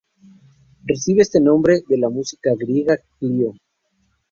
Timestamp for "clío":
3.19-3.53